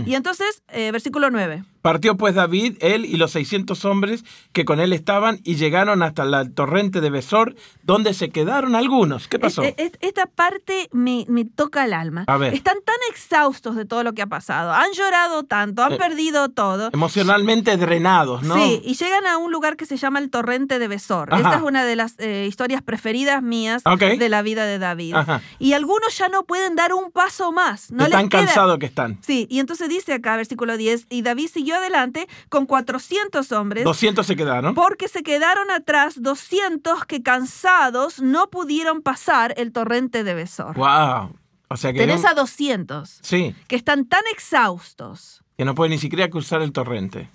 Y 0.06 0.14
entonces, 0.14 0.62
eh, 0.68 0.92
versículo 0.92 1.30
9. 1.30 1.64
Partió 1.82 2.18
pues 2.18 2.36
David, 2.36 2.78
él 2.82 3.06
y 3.06 3.18
los 3.18 3.32
600 3.32 3.86
hombres 3.86 4.26
que 4.54 4.66
con 4.66 4.80
él 4.80 4.94
estaban 4.94 5.40
y 5.44 5.56
llegaron 5.56 6.04
hasta 6.04 6.24
el 6.24 6.54
torrente 6.54 7.02
de 7.02 7.10
Besor, 7.10 7.56
donde 7.84 8.14
se 8.14 8.30
quedaron 8.30 8.76
algunos. 8.76 9.28
¿Qué 9.28 9.40
pasó? 9.40 9.64
Esta 9.64 10.26
parte 10.26 10.90
me, 10.92 11.26
toca 11.56 11.86
el 11.86 11.94
alma. 11.94 12.26
A 12.28 12.38
ver. 12.38 12.54
Están 12.54 12.78
tan 12.84 12.96
exhaustos 13.10 13.76
de 13.76 13.86
todo 13.86 14.04
lo 14.04 14.14
que 14.14 14.22
ha 14.22 14.28
pasado. 14.28 14.74
Han 14.74 14.92
llorado 14.94 15.44
tanto, 15.44 15.84
han 15.84 15.94
eh, 15.94 15.98
perdido 15.98 16.50
todo. 16.50 16.90
Emocionalmente 16.94 17.78
drenados, 17.78 18.44
¿no? 18.44 18.56
Sí, 18.56 18.82
y 18.84 18.96
llegan 18.96 19.26
a 19.28 19.38
un 19.38 19.52
lugar 19.52 19.78
que 19.78 19.86
se 19.86 19.98
llama 19.98 20.20
el 20.20 20.30
torrente 20.30 20.80
de 20.80 20.88
Besor. 20.88 21.30
Esta 21.34 21.56
es 21.56 21.62
una 21.62 21.86
de 21.86 21.96
las 21.96 22.16
eh, 22.20 22.46
historias 22.48 22.82
preferidas 22.82 23.42
mías 23.44 23.84
de 23.84 24.30
la 24.30 24.42
vida 24.42 24.66
de 24.66 24.80
David. 24.80 25.16
Y 25.60 25.74
algunos 25.74 26.18
ya 26.18 26.30
no 26.30 26.44
pueden 26.44 26.76
dar 26.76 26.94
un 26.94 27.12
paso 27.12 27.52
más. 27.52 27.92
No 27.92 28.08
tan 28.10 28.30
cansados 28.30 28.80
que 28.80 28.86
están. 28.86 29.20
Sí, 29.22 29.48
y 29.50 29.60
entonces 29.60 29.90
dice 29.90 30.14
acá, 30.14 30.36
versículo 30.36 30.78
10, 30.78 31.08
y 31.10 31.22
David 31.22 31.50
siguió 31.54 31.67
adelante 31.76 32.28
con 32.50 32.66
400 32.66 33.52
hombres. 33.52 33.84
200 33.84 34.26
se 34.26 34.36
quedaron. 34.36 34.74
Porque 34.74 35.08
se 35.08 35.24
quedaron 35.24 35.70
atrás 35.72 36.22
200 36.22 37.06
que 37.06 37.22
cansados 37.22 38.22
no 38.22 38.50
pudieron 38.50 39.02
pasar 39.02 39.54
el 39.58 39.72
torrente 39.72 40.24
de 40.24 40.34
Besor. 40.34 40.76
¡Wow! 40.76 41.36
O 41.70 41.78
sea 41.78 41.92
que 41.92 42.00
Tenés 42.00 42.24
a 42.26 42.34
200 42.34 43.20
sí. 43.22 43.56
que 43.68 43.76
están 43.76 44.06
tan 44.06 44.22
exhaustos 44.32 45.44
Que 45.58 45.66
no 45.66 45.76
puede 45.76 45.90
ni 45.90 45.98
siquiera 45.98 46.30
cruzar 46.30 46.62
el 46.62 46.72
torrente 46.72 47.30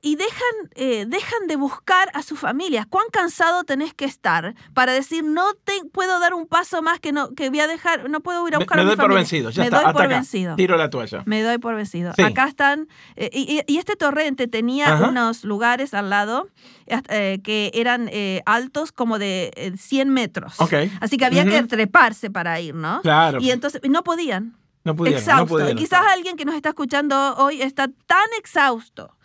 y 0.00 0.16
dejan, 0.16 0.70
eh, 0.74 1.06
dejan 1.06 1.46
de 1.48 1.56
buscar 1.56 2.10
a 2.14 2.22
sus 2.22 2.38
familias. 2.38 2.86
¿Cuán 2.86 3.06
cansado 3.12 3.64
tenés 3.64 3.94
que 3.94 4.04
estar 4.04 4.54
para 4.74 4.92
decir 4.92 5.24
no 5.24 5.54
te 5.54 5.72
puedo 5.92 6.20
dar 6.20 6.34
un 6.34 6.46
paso 6.46 6.82
más 6.82 7.00
que 7.00 7.12
no 7.12 7.34
que 7.34 7.50
voy 7.50 7.60
a 7.60 7.66
dejar, 7.66 8.08
no 8.08 8.20
puedo 8.20 8.46
ir 8.46 8.54
a 8.54 8.58
buscar 8.58 8.76
me, 8.76 8.82
a 8.82 8.84
mi 8.84 8.90
doy 8.90 8.96
por 8.96 9.14
vencido, 9.14 9.50
ya 9.50 9.62
me 9.62 9.66
está, 9.66 9.82
doy 9.82 9.92
por 9.92 10.08
vencido. 10.08 10.56
Tiro 10.56 10.76
la 10.76 10.90
toalla. 10.90 11.22
Me 11.26 11.42
doy 11.42 11.58
por 11.58 11.74
vencido. 11.74 12.12
Acá 12.24 12.46
están 12.46 12.88
eh, 13.16 13.30
y, 13.32 13.78
este 13.78 13.96
torrente 13.96 14.48
tenía 14.48 14.96
unos 15.08 15.44
lugares 15.44 15.94
al 15.94 16.10
lado 16.10 16.48
eh, 16.86 17.40
que 17.42 17.70
eran 17.74 18.10
altos 18.46 18.92
como 18.92 19.18
de 19.18 19.72
100 19.76 20.08
metros. 20.10 20.56
Así 21.00 21.16
que 21.16 21.24
había 21.24 21.44
que 21.44 21.62
treparse 21.64 22.30
para 22.30 22.60
ir, 22.60 22.74
¿no? 22.74 23.00
Claro. 23.02 23.38
Y 23.40 23.50
entonces 23.50 23.80
no 23.88 24.02
podían. 24.04 24.56
No 24.84 24.96
pudieron, 24.96 25.20
exhausto. 25.20 25.58
No 25.58 25.74
Quizás 25.74 26.02
alguien 26.14 26.36
que 26.36 26.44
nos 26.44 26.54
está 26.54 26.70
escuchando 26.70 27.34
hoy 27.36 27.60
está 27.60 27.88
tan 28.06 28.26
exhausto 28.38 29.17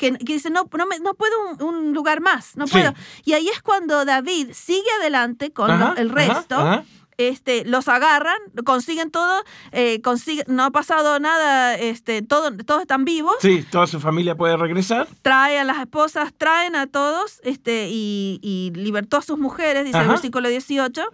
que, 0.00 0.12
dice, 0.12 0.50
no, 0.50 0.68
no, 0.76 0.86
no 1.02 1.14
puedo 1.14 1.34
un, 1.60 1.92
lugar 1.92 2.20
más, 2.20 2.56
no 2.56 2.66
puedo. 2.66 2.94
Y 3.24 3.34
ahí 3.34 3.48
es 3.48 3.60
cuando 3.60 4.04
David 4.04 4.50
sigue 4.52 4.90
adelante 5.00 5.52
con 5.52 5.70
el 5.96 6.08
resto. 6.08 6.82
Este, 7.18 7.66
los 7.66 7.86
agarran, 7.88 8.38
consiguen 8.64 9.10
todo, 9.10 9.44
eh, 9.72 10.00
no 10.46 10.64
ha 10.64 10.70
pasado 10.70 11.20
nada, 11.20 11.74
este, 11.74 12.22
todo, 12.22 12.56
todos 12.56 12.80
están 12.80 13.04
vivos. 13.04 13.34
Sí, 13.40 13.62
toda 13.70 13.86
su 13.86 14.00
familia 14.00 14.36
puede 14.36 14.56
regresar. 14.56 15.06
Trae 15.20 15.58
a 15.58 15.64
las 15.64 15.80
esposas, 15.80 16.32
traen 16.32 16.76
a 16.76 16.86
todos 16.86 17.42
este, 17.44 17.88
y, 17.90 18.72
libertó 18.74 19.18
a 19.18 19.22
sus 19.22 19.38
mujeres, 19.38 19.84
dice 19.84 19.98
el 19.98 20.08
versículo 20.08 20.48
18. 20.48 21.08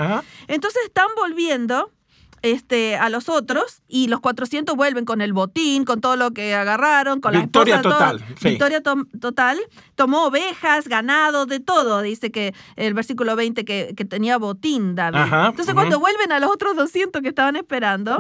Entonces 0.47 0.85
están 0.85 1.09
volviendo 1.17 1.91
este, 2.43 2.97
a 2.97 3.09
los 3.09 3.29
otros 3.29 3.83
y 3.89 4.09
los 4.09 4.21
400 4.21 4.77
vuelven 4.77 5.05
con 5.05 5.21
el 5.21 5.33
botín, 5.33 5.85
con 5.85 6.01
todo 6.01 6.17
lo 6.17 6.33
que 6.33 6.55
agarraron, 6.55 7.21
con 7.21 7.33
victoria 7.33 7.77
la 7.77 7.83
total. 7.83 8.25
Victoria 8.43 8.83
total. 8.83 9.59
Tomó 9.95 10.27
ovejas, 10.27 10.89
ganado, 10.89 11.47
de 11.47 11.61
todo. 11.61 12.03
Dice 12.03 12.31
que 12.31 12.55
el 12.77 12.95
versículo 12.95 13.37
20 13.37 13.65
que, 13.65 13.95
tenía 14.09 14.39
botín 14.39 14.95
David. 14.95 15.33
Entonces 15.49 15.75
cuando 15.75 15.99
vuelven 15.99 16.33
a 16.33 16.39
los 16.39 16.51
otros 16.51 16.77
200 16.77 17.23
que 17.23 17.29
estaban 17.29 17.57
esperando, 17.57 18.19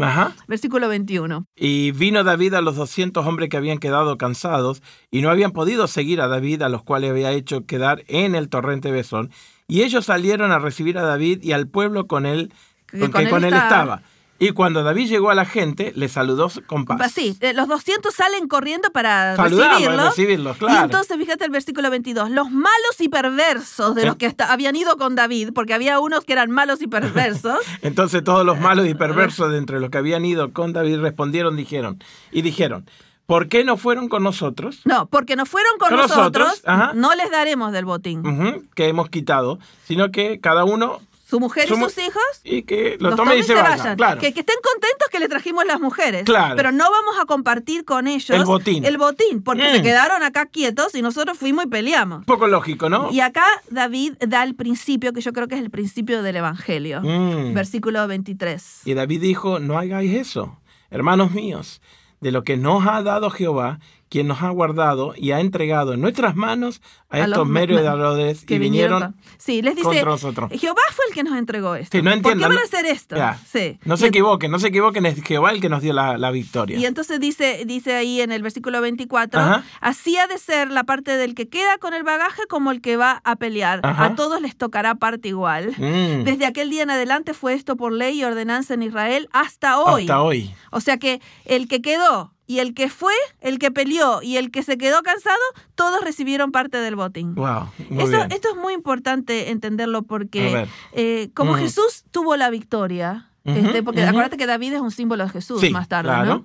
versículo 0.49 0.89
21. 0.89 1.47
Y 1.57 1.93
vino 1.93 2.25
David 2.25 2.55
a 2.55 2.61
los 2.61 2.77
200 2.77 3.27
hombres 3.27 3.49
que 3.49 3.57
habían 3.57 3.79
quedado 3.79 4.19
cansados 4.19 4.83
y 5.11 5.21
no 5.21 5.31
habían 5.31 5.53
podido 5.53 5.87
seguir 5.87 6.21
a 6.21 6.29
David, 6.29 6.63
a 6.63 6.69
los 6.69 6.83
cuales 6.83 7.11
había 7.11 7.33
hecho 7.33 7.67
quedar 7.67 8.05
en 8.09 8.35
el 8.35 8.49
torrente 8.49 8.91
Besón. 8.91 9.31
Y 9.69 9.83
ellos 9.83 10.05
salieron 10.05 10.53
a 10.53 10.59
recibir 10.59 10.97
a 10.99 11.03
David 11.03 11.43
y 11.43 11.53
al 11.53 11.69
pueblo 11.69 12.07
con 12.07 12.25
él 12.25 12.53
porque 12.99 13.29
con, 13.29 13.45
él, 13.45 13.55
estaba. 13.55 14.03
Y 14.39 14.51
cuando 14.51 14.83
David 14.83 15.09
llegó 15.09 15.31
a 15.31 15.35
la 15.35 15.47
gente, 15.47 15.93
le 15.97 16.09
saludó 16.09 16.51
con 16.67 16.85
paz. 16.85 17.13
Sí, 17.13 17.37
eh, 17.41 17.55
los 17.55 17.69
200 17.69 18.15
salen 18.15 18.49
corriendo 18.49 18.91
para 18.91 19.35
recibirlo. 19.35 20.05
recibirlos. 20.09 20.57
claro. 20.59 20.81
Y 20.81 20.85
entonces, 20.85 21.17
fíjate 21.17 21.47
el 21.47 21.51
versículo 21.51 21.91
22, 21.91 22.31
los 22.31 22.51
malos 22.51 23.01
y 23.01 23.09
perversos 23.09 23.95
de 23.95 24.05
los 24.05 24.17
que 24.17 24.35
habían 24.47 24.77
ido 24.77 24.99
con 24.99 25.15
David, 25.15 25.51
porque 25.55 25.73
había 25.73 26.01
unos 26.01 26.25
que 26.25 26.35
eran 26.35 26.51
malos 26.51 26.83
y 26.83 26.87
perversos. 26.87 27.61
entonces 27.83 28.23
todos 28.23 28.45
los 28.45 28.61
malos 28.61 28.87
y 28.87 28.95
perversos 28.95 29.51
de 29.51 29.59
entre 29.59 29.81
los 29.81 29.89
que 29.89 29.99
habían 29.99 30.25
ido 30.27 30.53
con 30.53 30.75
David 30.75 30.99
respondieron, 30.99 31.57
dijeron, 31.57 32.03
y 32.31 32.43
dijeron, 32.43 32.87
¿Por 33.25 33.49
qué 33.49 33.65
no 33.65 33.77
fueron 33.77 34.09
con 34.09 34.23
nosotros? 34.23 34.83
No, 34.85 35.07
porque 35.07 35.35
no 35.35 35.47
fueron 35.47 35.79
con, 35.79 35.97
nosotros, 35.97 36.63
no 36.95 37.15
les 37.17 37.29
daremos 37.31 37.73
del 37.73 37.85
botín. 37.85 38.69
que 38.77 38.87
hemos 38.87 39.11
quitado, 39.11 39.59
sino 39.85 40.13
que 40.13 40.39
cada 40.39 40.65
uno 40.65 41.01
su 41.27 41.41
mujer 41.41 41.65
y 41.65 41.69
sus 41.69 41.99
hijos. 41.99 42.23
Y 42.45 42.63
que 42.63 42.97
lo 43.01 43.17
tomen 43.17 43.39
y 43.39 43.43
se, 43.43 43.55
vayan. 43.55 43.97
Claro. 43.97 44.21
Que, 44.21 44.29
estén 44.29 44.45
contentos 44.63 45.09
que 45.11 45.19
le 45.19 45.29
trajimos 45.29 45.67
las 45.67 45.81
mujeres. 45.81 46.25
Claro. 46.25 46.55
Pero 46.55 46.71
no 46.71 46.85
vamos 46.89 47.17
a 47.21 47.27
compartir 47.27 47.85
con 47.85 48.07
ellos 48.07 48.31
el 48.31 48.45
botín. 48.45 48.85
El 48.85 48.97
botín, 48.97 49.43
porque 49.43 49.71
se 49.73 49.81
mm. 49.81 49.83
quedaron 49.83 50.23
acá 50.23 50.47
quietos 50.47 50.95
y 50.95 51.03
nosotros 51.03 51.37
fuimos 51.37 51.65
y 51.65 51.69
peleamos. 51.69 52.25
Poco 52.27 52.47
lógico, 52.47 52.89
¿no? 52.89 53.11
Y 53.11 53.21
acá 53.21 53.47
David 53.71 54.15
da 54.21 54.45
el 54.45 54.55
principio, 54.55 55.13
que 55.13 55.21
yo 55.21 55.33
creo 55.33 55.49
que 55.49 55.57
es 55.57 55.61
el 55.61 55.71
principio 55.71 56.23
del 56.23 56.37
Evangelio. 56.37 57.01
Mm. 57.03 57.55
Versículo 57.55 58.07
23. 58.07 58.83
Y 58.85 58.95
David 58.95 59.21
dijo, 59.21 59.59
no 59.59 59.79
hagáis 59.79 60.15
eso, 60.15 60.61
hermanos 60.91 61.33
míos, 61.33 61.83
de 62.21 62.31
lo 62.31 62.45
que 62.45 62.57
nos 62.57 62.87
ha 62.87 63.03
dado 63.03 63.31
Jehová, 63.31 63.81
quien 64.09 64.29
nos 64.29 64.43
ha 64.43 64.51
guardado 64.51 65.15
y 65.17 65.33
ha 65.33 65.41
entregado 65.41 65.93
en 65.93 66.01
nuestras 66.01 66.37
manos 66.37 66.81
a, 67.11 67.21
estos 67.21 67.47
mediadores 67.49 68.45
que 68.45 68.59
vinieron, 68.59 69.17
sí, 69.39 69.63
les 69.63 69.75
dice, 69.75 69.87
contra 69.87 70.05
nosotros. 70.05 70.51
Jehová 70.53 70.81
fue 70.93 71.05
el 71.09 71.15
que 71.15 71.25
nos 71.25 71.37
entregó 71.37 71.75
esto. 71.75 72.01
no 72.03 72.11
¿Por 72.23 72.37
qué 72.37 72.47
van 72.47 72.59
a 72.59 72.63
hacer 72.63 72.87
esto? 72.87 73.17
Sí. 73.51 73.79
No 73.85 73.97
se 73.97 74.09
equivoquen, 74.09 74.51
no 74.51 74.59
se 74.59 74.69
equivoquen, 74.69 75.07
es 75.07 75.23
Jehová 75.23 75.51
el 75.51 75.61
que 75.61 75.69
nos 75.69 75.83
dio 75.83 75.93
la, 75.93 76.31
victoria. 76.31 76.79
Y 76.79 76.87
entonces 76.87 77.21
dice, 77.21 77.65
dice 77.67 77.95
ahí 77.95 78.21
en 78.21 78.33
el 78.33 78.43
versículo 78.43 78.81
24, 78.81 79.41
así 79.81 80.17
ha 80.17 80.27
de 80.27 80.39
ser 80.39 80.71
la 80.71 80.85
parte 80.85 81.17
del 81.17 81.35
que 81.35 81.49
queda 81.49 81.79
con 81.79 81.95
el 81.95 82.03
bagaje 82.03 82.43
como 82.49 82.71
el 82.71 82.81
que 82.81 82.97
va 82.97 83.21
a 83.25 83.37
pelear. 83.37 83.81
A 83.83 84.15
todos 84.15 84.41
les 84.41 84.57
tocará 84.57 84.95
parte 84.97 85.29
igual. 85.29 85.75
Mm. 85.79 86.25
Desde 86.25 86.47
aquel 86.47 86.71
día 86.71 86.83
en 86.83 86.91
adelante 86.91 87.35
fue 87.35 87.55
esto 87.55 87.77
por 87.77 87.93
ley 87.93 88.21
y 88.21 88.25
ordenanza 88.25 88.75
en 88.75 88.83
Israel 88.83 89.29
hasta 89.33 89.79
hoy. 89.79 90.03
Hasta 90.03 90.23
hoy. 90.23 90.55
O 90.71 90.81
sea 90.81 90.99
que 90.99 91.21
el 91.45 91.69
que 91.69 91.81
quedó 91.81 92.36
y 92.47 92.61
el 92.61 92.75
que 92.75 92.89
fue, 92.89 93.13
el 93.41 93.59
que 93.59 93.71
peleó 93.71 94.23
y 94.23 94.37
el 94.37 94.51
que 94.51 94.63
se 94.63 94.79
quedó 94.79 95.03
cansado, 95.03 95.37
todos 95.75 96.01
recibieron 96.03 96.53
parte 96.53 96.79
del 96.79 96.97
botín. 96.97 97.35
Wow, 97.35 97.69
Esto 97.99 98.49
es 98.51 98.57
muy 98.57 98.75
importante 98.75 99.51
entenderlo 99.51 100.03
porque 100.03 100.69
eh, 100.93 101.31
como 101.35 101.55
mm. 101.55 101.57
Jesús 101.57 102.05
tuvo 102.11 102.37
la 102.37 102.51
victoria, 102.51 103.31
este, 103.45 103.83
porque 103.83 104.03
acuérdate 104.03 104.37
que 104.37 104.47
David 104.47 104.75
es 104.75 104.81
un 104.81 104.91
símbolo 104.91 105.25
de 105.25 105.31
Jesús 105.31 105.71
más 105.71 105.89
tarde, 105.89 106.27
¿no? 106.27 106.45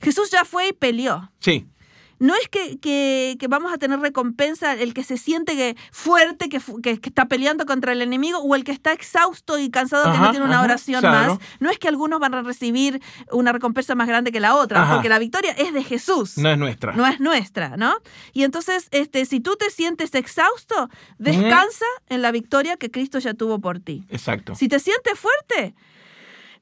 Jesús 0.00 0.30
ya 0.30 0.44
fue 0.44 0.68
y 0.68 0.72
peleó. 0.72 1.30
Sí 1.38 1.66
no 2.22 2.36
es 2.36 2.48
que, 2.48 2.78
que, 2.78 3.36
vamos 3.48 3.72
a 3.72 3.78
tener 3.78 3.98
recompensa 3.98 4.74
el 4.74 4.94
que 4.94 5.02
se 5.02 5.16
siente 5.16 5.56
que 5.56 5.76
fuerte, 5.90 6.48
que, 6.48 6.60
que, 6.80 7.00
está 7.02 7.26
peleando 7.26 7.66
contra 7.66 7.90
el 7.90 8.00
enemigo, 8.00 8.38
o 8.38 8.54
el 8.54 8.62
que 8.62 8.70
está 8.70 8.92
exhausto 8.92 9.58
y 9.58 9.70
cansado 9.70 10.12
que 10.12 10.18
no 10.18 10.30
tiene 10.30 10.46
una 10.46 10.62
oración 10.62 11.02
más. 11.02 11.36
No 11.58 11.68
es 11.68 11.80
que 11.80 11.88
algunos 11.88 12.20
van 12.20 12.34
a 12.34 12.42
recibir 12.42 13.02
una 13.32 13.50
recompensa 13.50 13.96
más 13.96 14.06
grande 14.06 14.30
que 14.30 14.38
la 14.38 14.54
otra, 14.54 14.88
porque 14.92 15.08
la 15.08 15.18
victoria 15.18 15.50
es 15.50 15.72
de 15.72 15.82
Jesús. 15.82 16.38
No 16.38 16.48
es 16.48 16.56
nuestra. 16.56 16.92
No 16.92 17.04
es 17.08 17.18
nuestra, 17.18 17.76
¿no? 17.76 17.92
Y 18.32 18.44
entonces, 18.44 18.86
este, 18.92 19.24
si 19.24 19.40
tú 19.40 19.56
te 19.56 19.70
sientes 19.70 20.14
exhausto, 20.14 20.90
descansa 21.18 21.86
en 22.08 22.22
la 22.22 22.30
victoria 22.30 22.76
que 22.76 22.92
Cristo 22.92 23.18
ya 23.18 23.34
tuvo 23.34 23.58
por 23.58 23.80
ti. 23.80 24.04
Exacto. 24.10 24.54
Si 24.54 24.68
te 24.68 24.78
sientes 24.78 25.18
fuerte, 25.18 25.74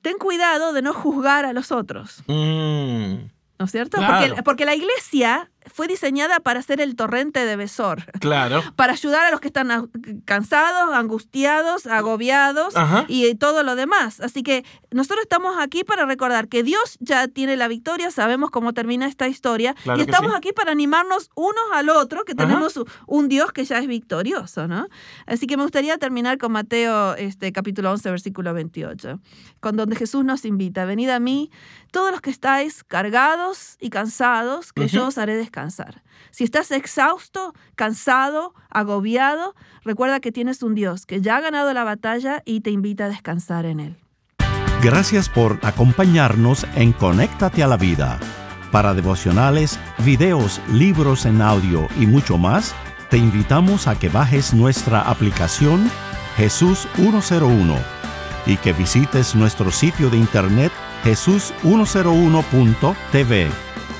ten 0.01 0.17
cuidado 0.17 0.73
de 0.73 0.81
no 0.81 0.95
juzgar 0.95 1.45
a 1.45 1.53
los 1.53 1.71
otros. 1.71 2.23
Mm. 2.29 3.40
¿No 3.61 3.67
es 3.67 3.73
cierto? 3.73 3.99
porque, 4.43 4.65
la 4.65 4.75
iglesia 4.75 5.51
fue 5.73 5.89
diseñada 5.89 6.41
para 6.41 6.63
ser 6.63 6.81
el 6.81 6.97
torrente 6.97 7.45
de 7.45 7.57
Besor. 7.57 8.05
Claro. 8.21 8.63
Para 8.77 8.93
ayudar 8.93 9.27
a 9.27 9.31
los 9.31 9.41
que 9.41 9.49
están 9.49 9.91
cansados, 10.25 10.95
angustiados, 10.95 11.87
agobiados 11.87 12.75
y 13.09 13.35
todo 13.35 13.63
lo 13.63 13.77
demás. 13.77 14.21
Así 14.21 14.43
que 14.43 14.65
nosotros 14.91 15.23
estamos 15.23 15.57
aquí 15.59 15.85
para 15.85 16.07
recordar 16.07 16.49
que 16.49 16.63
Dios 16.63 16.97
ya 17.01 17.29
tiene 17.29 17.57
la 17.57 17.69
victoria, 17.69 18.11
sabemos 18.11 18.51
cómo 18.51 18.73
termina 18.73 19.07
esta 19.07 19.29
historia 19.29 19.75
y 19.97 20.01
estamos 20.01 20.35
aquí 20.35 20.53
para 20.53 20.73
animarnos 20.73 21.31
unos 21.35 21.65
al 21.73 21.89
otro, 21.89 22.25
que 22.25 22.35
tenemos 22.35 22.81
un 23.07 23.29
Dios 23.29 23.53
que 23.53 23.65
ya 23.65 23.79
es 23.79 23.87
victorioso, 23.87 24.67
¿no? 24.67 24.89
Así 25.27 25.47
que 25.47 25.57
me 25.57 25.63
gustaría 25.63 25.99
terminar 25.99 26.39
con 26.39 26.53
Mateo 26.53 27.15
este, 27.15 27.53
capítulo 27.53 27.91
11, 27.93 28.11
versículo 28.11 28.55
28, 28.55 29.21
con 29.61 29.77
donde 29.77 29.97
Jesús 29.97 30.25
nos 30.25 30.45
invita, 30.45 30.85
venid 30.85 31.11
a 31.11 31.21
mí 31.21 31.51
todos 31.91 32.11
los 32.11 32.21
que 32.21 32.31
estáis 32.31 32.85
cargados 32.85 33.77
y 33.81 33.91
cansados, 33.91 34.73
que 34.73 34.89
yo 34.89 35.07
os 35.09 35.19
haré 35.19 35.37
Si 36.31 36.45
estás 36.45 36.71
exhausto, 36.71 37.55
cansado, 37.75 38.55
agobiado, 38.71 39.55
recuerda 39.85 40.21
que 40.21 40.33
tienes 40.33 40.63
un 40.63 40.75
Dios 40.75 41.07
que 41.07 41.21
ya 41.21 41.37
ha 41.37 41.41
ganado 41.41 41.73
la 41.73 41.85
batalla 41.85 42.43
y 42.45 42.61
te 42.61 42.71
invita 42.71 43.07
a 43.07 43.09
descansar 43.09 43.67
en 43.67 43.81
Él. 43.81 43.97
Gracias 44.83 45.29
por 45.29 45.59
acompañarnos 45.63 46.67
en 46.75 46.93
Conéctate 46.93 47.63
a 47.63 47.67
la 47.67 47.77
Vida. 47.77 48.19
Para 48.73 48.95
devocionales, 48.95 49.79
videos, 49.99 50.63
libros 50.73 51.27
en 51.27 51.43
audio 51.43 51.87
y 51.99 52.07
mucho 52.07 52.39
más, 52.39 52.75
te 53.11 53.19
invitamos 53.19 53.87
a 53.89 53.99
que 53.99 54.09
bajes 54.09 54.55
nuestra 54.55 55.03
aplicación 55.03 55.91
Jesús 56.37 56.89
101 56.95 57.77
y 58.47 58.57
que 58.57 58.73
visites 58.73 59.35
nuestro 59.35 59.71
sitio 59.71 60.09
de 60.09 60.17
internet 60.17 60.73
jesús101.tv. 61.05 63.51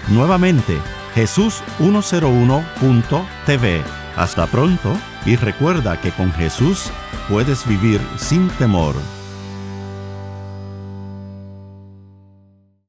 Nuevamente, 0.09 0.79
jesús101.tv. 1.15 3.83
Hasta 4.17 4.47
pronto 4.47 4.97
y 5.25 5.37
recuerda 5.37 6.01
que 6.01 6.11
con 6.11 6.33
Jesús 6.33 6.91
puedes 7.29 7.65
vivir 7.67 8.01
sin 8.17 8.49
temor. 8.51 8.97